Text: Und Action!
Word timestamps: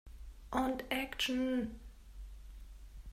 Und 0.49 0.83
Action! 0.89 1.79